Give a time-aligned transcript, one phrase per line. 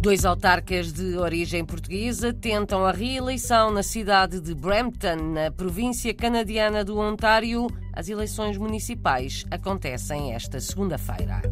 [0.00, 6.84] Dois autarcas de origem portuguesa tentam a reeleição na cidade de Brampton, na província canadiana
[6.84, 7.66] do Ontário.
[7.92, 11.42] As eleições municipais acontecem esta segunda-feira.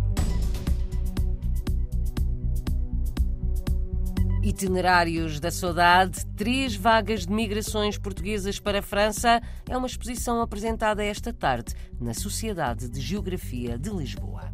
[4.45, 11.05] Itinerários da Saudade, três vagas de migrações portuguesas para a França, é uma exposição apresentada
[11.05, 14.53] esta tarde na Sociedade de Geografia de Lisboa.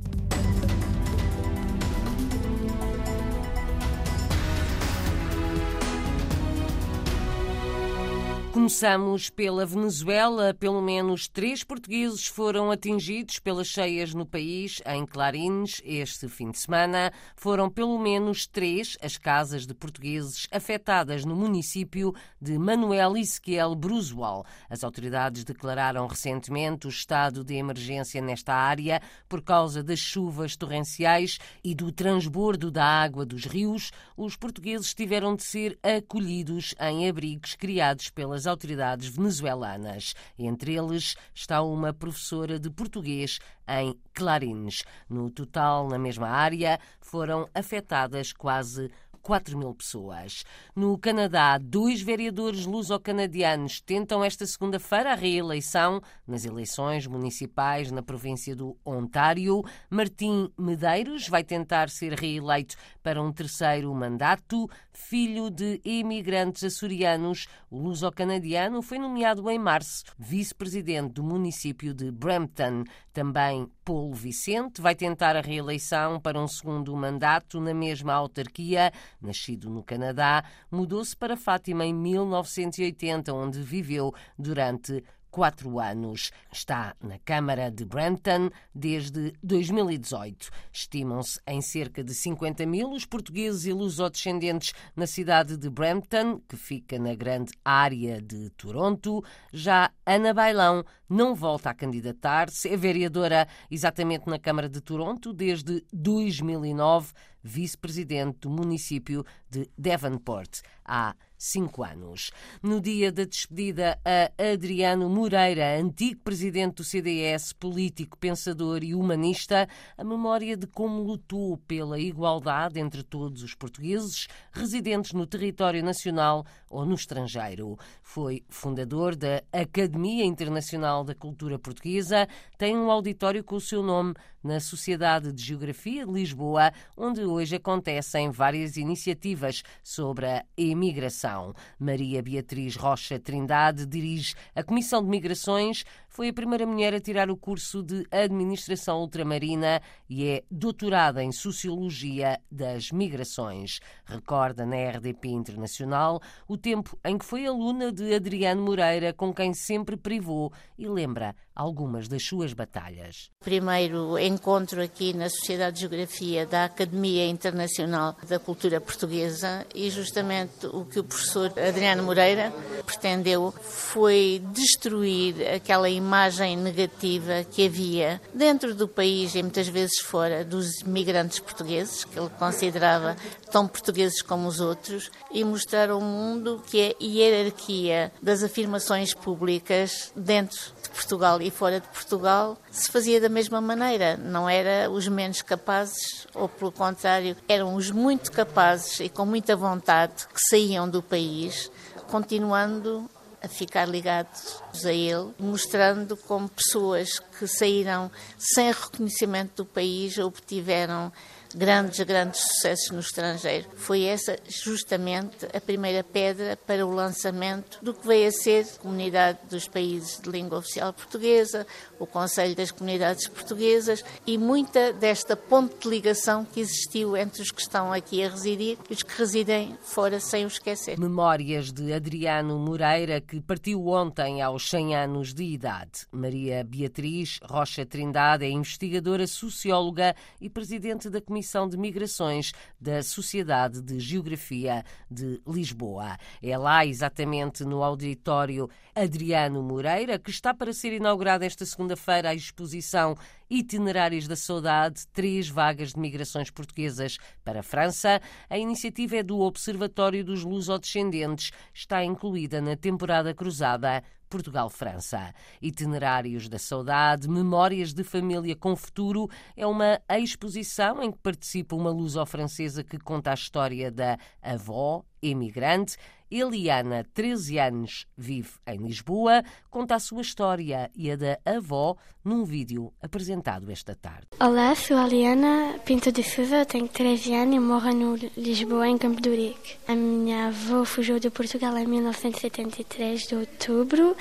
[8.63, 10.55] Começamos pela Venezuela.
[10.55, 16.61] Pelo menos três portugueses foram atingidos pelas cheias no país, em Clarines, este fim de
[16.61, 17.13] semana.
[17.35, 24.47] Foram pelo menos três as casas de portugueses afetadas no município de Manuel Ezequiel Brusual.
[24.71, 31.39] As autoridades declararam recentemente o estado de emergência nesta área por causa das chuvas torrenciais
[31.65, 33.91] e do transbordo da água dos rios.
[34.17, 40.15] Os portugueses tiveram de ser acolhidos em abrigos criados pelas as autoridades venezuelanas.
[40.39, 44.85] Entre eles está uma professora de português em Clarines.
[45.09, 48.91] No total, na mesma área, foram afetadas quase
[49.23, 50.45] 4 mil pessoas.
[50.75, 58.57] No Canadá, dois vereadores luso-canadianos tentam esta segunda-feira a reeleição nas eleições municipais na província
[58.57, 59.63] do Ontário.
[59.89, 64.69] Martim Medeiros vai tentar ser reeleito para um terceiro mandato.
[64.93, 72.85] Filho de imigrantes açorianos, o luso-canadiano foi nomeado em março vice-presidente do município de Brampton.
[73.13, 78.93] Também Paulo Vicente vai tentar a reeleição para um segundo mandato na mesma autarquia.
[79.23, 85.03] Nascido no Canadá, mudou-se para Fátima em 1980, onde viveu durante
[85.33, 86.31] quatro anos.
[86.53, 90.51] Está na Câmara de Brampton desde 2018.
[90.71, 96.57] Estimam-se em cerca de 50 mil os portugueses e lusodescendentes na cidade de Brampton, que
[96.57, 99.25] fica na grande área de Toronto.
[99.53, 105.83] Já Ana Bailão não volta a candidatar-se, é vereadora exatamente na Câmara de Toronto desde
[105.93, 107.13] 2009
[107.43, 112.31] vice-presidente do município de Devonport há cinco anos.
[112.63, 119.69] No dia da despedida a Adriano Moreira, antigo presidente do CDS, político, pensador e humanista,
[119.99, 126.47] a memória de como lutou pela igualdade entre todos os portugueses residentes no território nacional
[126.71, 127.77] ou no estrangeiro.
[128.03, 134.15] Foi fundador da Academia Internacional da Cultura Portuguesa, tem um auditório com o seu nome
[134.43, 141.32] na Sociedade de Geografia de Lisboa, onde hoje acontecem várias iniciativas sobre a imigração.
[141.79, 147.31] Maria Beatriz Rocha Trindade dirige a Comissão de Migrações, foi a primeira mulher a tirar
[147.31, 153.81] o curso de Administração Ultramarina e é doutorada em Sociologia das Migrações.
[154.05, 159.55] Recorda na RDP Internacional o tempo em que foi aluna de Adriano Moreira, com quem
[159.55, 163.31] sempre privou, e lembra algumas das suas batalhas.
[163.41, 170.67] Primeiro encontro aqui na Sociedade de Geografia da Academia Internacional da Cultura Portuguesa e justamente
[170.67, 178.75] o que o professor Adriano Moreira pretendeu foi destruir aquela imagem negativa que havia dentro
[178.75, 183.17] do país e muitas vezes fora dos imigrantes portugueses, que ele considerava
[183.51, 190.13] tão portugueses como os outros, e mostrar ao mundo que a hierarquia das afirmações públicas
[190.17, 194.17] dentro de Portugal e fora de Portugal se fazia da mesma maneira.
[194.17, 199.55] Não era os menos capazes, ou pelo contrário, eram os muito capazes e com muita
[199.55, 201.71] vontade que saíam do país,
[202.13, 203.09] continuando
[203.43, 211.13] a ficar ligados a ele, mostrando como pessoas que saíram sem reconhecimento do país obtiveram
[211.55, 213.69] grandes, grandes sucessos no estrangeiro.
[213.77, 218.79] Foi essa justamente a primeira pedra para o lançamento do que veio a ser a
[218.79, 221.67] Comunidade dos Países de Língua Oficial Portuguesa,
[221.99, 227.51] o Conselho das Comunidades Portuguesas e muita desta ponte de ligação que existiu entre os
[227.51, 230.99] que estão aqui a residir e os que residem fora sem o esquecer.
[230.99, 236.07] Memórias de Adriano Moreira, partiu ontem aos 100 anos de idade.
[236.13, 243.81] Maria Beatriz Rocha Trindade é investigadora, socióloga e presidente da Comissão de Migrações da Sociedade
[243.81, 246.17] de Geografia de Lisboa.
[246.43, 252.35] É lá, exatamente no auditório Adriano Moreira, que está para ser inaugurada esta segunda-feira a
[252.35, 253.17] exposição
[253.55, 258.19] Itinerários da Saudade, três vagas de migrações portuguesas para a França.
[258.49, 261.51] A iniciativa é do Observatório dos Lusodescendentes.
[261.75, 265.35] Está incluída na temporada cruzada Portugal-França.
[265.61, 271.91] Itinerários da Saudade, Memórias de Família com Futuro é uma exposição em que participa uma
[271.91, 275.99] luso-francesa que conta a história da avó imigrante.
[276.33, 281.95] Eliana, 13 anos, vive em Lisboa, conta a sua história e a da avó
[282.25, 284.29] num vídeo apresentado esta tarde.
[284.41, 288.97] Olá, sou a Eliana Pinto de Souza, tenho 13 anos e moro no Lisboa, em
[288.97, 289.77] Campo de Urique.
[289.87, 294.17] A minha avó fugiu de Portugal em 1973 de outubro.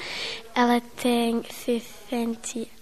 [0.53, 2.80] Ela tem 60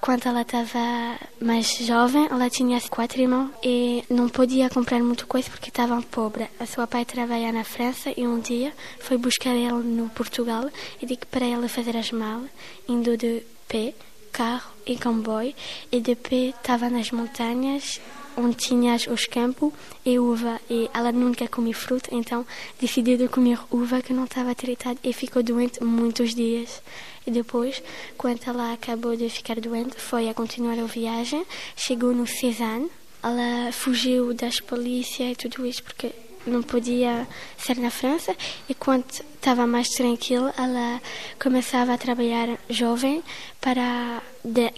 [0.00, 5.50] Quando ela estava mais jovem, ela tinha quatro irmãos e não podia comprar muita coisa
[5.50, 6.48] porque estava pobre.
[6.60, 10.70] A sua pai trabalhava na França e um dia foi buscar ele no Portugal
[11.02, 12.48] e disse para ela fazer as malas,
[12.88, 13.94] indo de pé,
[14.32, 15.54] carro e comboio.
[15.90, 18.00] E de pé estava nas montanhas
[18.36, 19.72] onde tinha os campos
[20.04, 22.46] e uva e ela nunca comia fruta, então
[22.80, 26.82] decidiu comer uva que não estava tratada e ficou doente muitos dias.
[27.26, 27.82] E depois,
[28.16, 31.44] quando ela acabou de ficar doente, foi a continuar a viagem,
[31.74, 32.88] chegou no Cezanne,
[33.22, 36.12] ela fugiu das polícias e tudo isso porque
[36.46, 37.26] não podia
[37.58, 38.36] ser na França.
[38.68, 41.00] E quando estava mais tranquila ela
[41.40, 43.22] começava a trabalhar jovem
[43.60, 44.22] para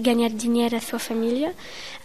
[0.01, 1.55] ganhar dinheiro à sua família.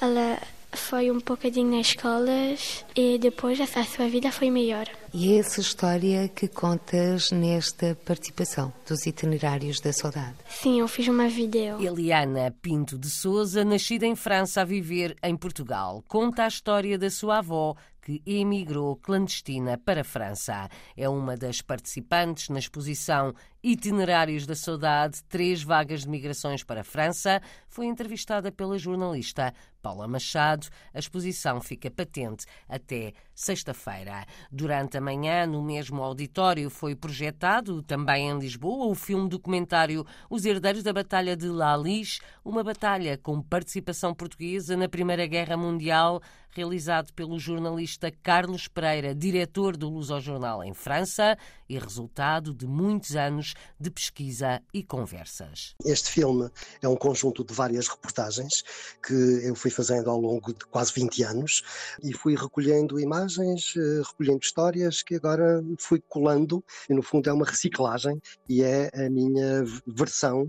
[0.02, 0.38] Ela
[0.76, 4.88] foi um bocadinho nas escolas e depois a sua vida foi melhor.
[5.16, 10.36] E é essa história que contas nesta participação dos itinerários da saudade?
[10.50, 11.80] Sim, eu fiz uma vídeo.
[11.80, 17.12] Eliana Pinto de Souza, nascida em França a viver em Portugal, conta a história da
[17.12, 20.68] sua avó que emigrou clandestina para a França.
[20.96, 23.34] É uma das participantes na exposição
[23.64, 27.42] Itinerários da Saudade, três vagas de migrações para a França.
[27.70, 30.68] Foi entrevistada pela jornalista Paula Machado.
[30.94, 34.26] A exposição fica patente até sexta-feira.
[34.52, 40.46] Durante a manhã, no mesmo auditório, foi projetado, também em Lisboa, o filme documentário Os
[40.46, 46.22] Herdeiros da Batalha de Lalis, uma batalha com participação portuguesa na Primeira Guerra Mundial
[46.56, 53.54] realizado pelo jornalista Carlos Pereira, diretor do Luso-Jornal em França e resultado de muitos anos
[53.80, 55.76] de pesquisa e conversas.
[55.84, 56.50] Este filme
[56.82, 58.64] é um conjunto de várias reportagens
[59.06, 59.14] que
[59.44, 61.64] eu fui fazendo ao longo de quase 20 anos
[62.04, 67.34] e fui recolhendo imagens, eh, recolhendo histórias que agora fui colando e no fundo é
[67.34, 70.48] uma reciclagem e é a minha versão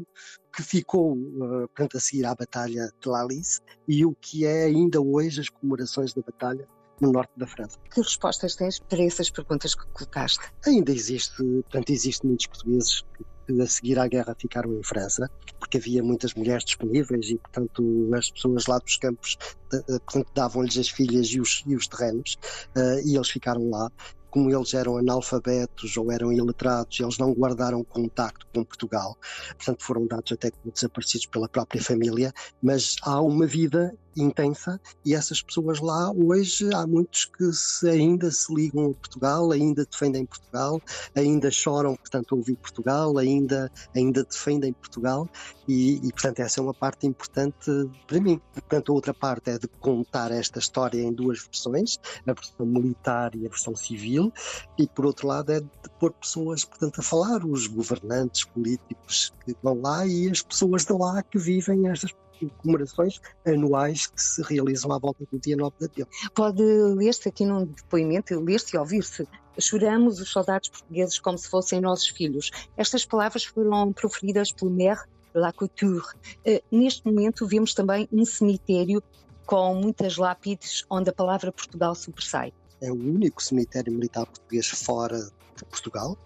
[0.54, 5.00] que ficou uh, portanto, a seguir à Batalha de Lalis e o que é ainda
[5.00, 6.66] hoje as comemorações da Batalha
[7.00, 7.78] no norte da França.
[7.92, 10.38] Que respostas tens para essas perguntas que colocaste?
[10.64, 13.02] Ainda existe, portanto, existe muitos portugueses
[13.46, 15.28] que a seguir à guerra ficaram em França,
[15.58, 19.36] porque havia muitas mulheres disponíveis e, portanto, as pessoas lá dos campos
[19.72, 22.38] eh, portanto, davam-lhes as filhas e os, e os terrenos,
[22.76, 23.90] uh, e eles ficaram lá
[24.34, 29.16] como eles eram analfabetos ou eram iletrados, eles não guardaram contacto com Portugal,
[29.56, 35.14] portanto foram dados até como desaparecidos pela própria família, mas há uma vida intensa e
[35.14, 40.24] essas pessoas lá hoje há muitos que se, ainda se ligam a Portugal, ainda defendem
[40.24, 40.80] Portugal,
[41.14, 45.28] ainda choram portanto ouvir Portugal, ainda ainda defendem Portugal
[45.66, 47.70] e, e, portanto essa é uma parte importante
[48.06, 48.40] para mim.
[48.52, 53.34] Portanto a outra parte é de contar esta história em duas versões, a versão militar
[53.34, 54.32] e a versão civil
[54.78, 55.68] e por outro lado é de
[55.98, 60.92] pôr pessoas portanto a falar, os governantes políticos que vão lá e as pessoas de
[60.92, 62.12] lá que vivem estas
[62.58, 66.06] comemorações anuais que se realizam à volta do dia 9 de abril.
[66.34, 69.26] Pode ler-se aqui num depoimento, ler-se e ouvir-se.
[69.58, 72.50] Choramos os soldados portugueses como se fossem nossos filhos.
[72.76, 75.00] Estas palavras foram proferidas pelo maire
[75.32, 76.04] La Couture.
[76.44, 79.02] Eh, neste momento vemos também um cemitério
[79.46, 82.52] com muitas lápides onde a palavra Portugal sobressai.
[82.84, 86.18] É o único cemitério militar português fora de Portugal.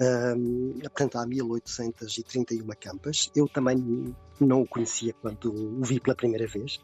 [0.00, 3.30] Um, portanto, há 1831 campas.
[3.34, 6.76] Eu também não o conhecia quando o vi pela primeira vez.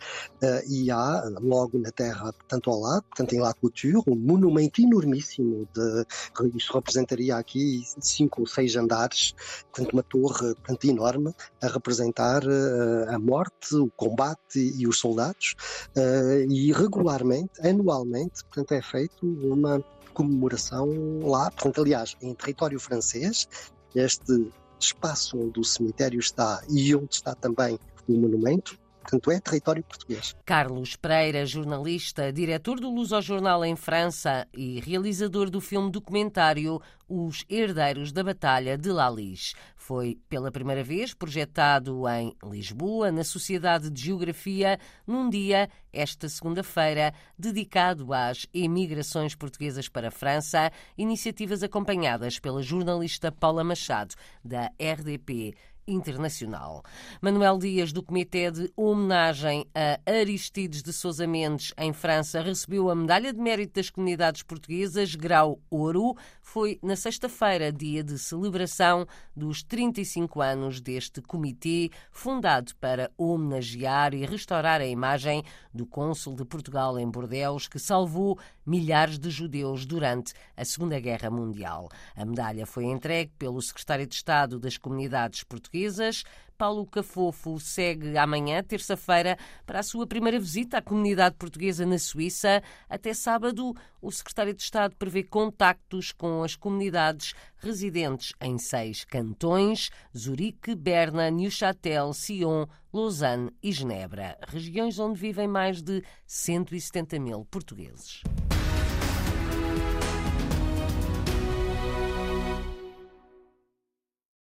[0.43, 4.83] Uh, e há, logo na terra, portanto, ao lado, portanto, em La Couture, um monumento
[4.83, 5.67] enormíssimo.
[5.75, 6.07] De,
[6.55, 9.35] isto representaria aqui cinco ou seis andares,
[9.73, 15.55] portanto, uma torre portanto, enorme a representar uh, a morte, o combate e os soldados.
[15.97, 19.83] Uh, e regularmente, anualmente, portanto, é feito uma
[20.13, 20.89] comemoração
[21.23, 23.49] lá, portanto, aliás, em território francês,
[23.95, 29.85] este espaço onde o cemitério está e onde está também o monumento, portanto é território
[29.85, 30.35] português.
[30.45, 37.45] Carlos Pereira, jornalista, diretor do Luso Jornal em França e realizador do filme documentário Os
[37.49, 39.55] Herdeiros da Batalha de Lalis.
[39.77, 47.15] Foi pela primeira vez projetado em Lisboa, na Sociedade de Geografia, num dia, esta segunda-feira,
[47.39, 55.55] dedicado às emigrações portuguesas para a França, iniciativas acompanhadas pela jornalista Paula Machado, da RDP
[55.87, 56.83] internacional.
[57.21, 62.95] Manuel Dias, do Comitê de Homenagem a Aristides de Sousa Mendes, em França, recebeu a
[62.95, 66.17] Medalha de Mérito das Comunidades Portuguesas, grau ouro.
[66.43, 74.25] Foi na sexta-feira, dia de celebração dos 35 anos deste comitê, fundado para homenagear e
[74.25, 80.33] restaurar a imagem do cônsul de Portugal em Bordeus, que salvou milhares de judeus durante
[80.57, 81.89] a Segunda Guerra Mundial.
[82.17, 85.45] A medalha foi entregue pelo secretário de Estado das Comunidades
[85.77, 86.25] Portuguesas,
[86.57, 92.63] Paulo Cafofo segue amanhã, terça-feira, para a sua primeira visita à comunidade portuguesa na Suíça.
[92.89, 99.91] Até sábado, o secretário de Estado prevê contactos com as comunidades residentes em seis cantões:
[100.17, 108.23] Zurique, Berna, Neuchâtel, Sion, Lausanne e Genebra, regiões onde vivem mais de 170 mil portugueses.